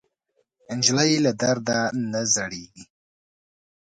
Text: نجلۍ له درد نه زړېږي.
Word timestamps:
نجلۍ 0.77 1.11
له 1.25 1.31
درد 1.41 1.67
نه 2.11 2.21
زړېږي. 2.33 2.83